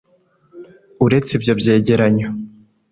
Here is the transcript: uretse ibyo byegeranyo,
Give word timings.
uretse 1.05 1.31
ibyo 1.37 1.53
byegeranyo, 1.59 2.27